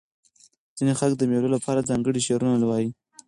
[0.77, 2.89] ځیني خلک د مېلو له پاره ځانګړي شعرونه وايي.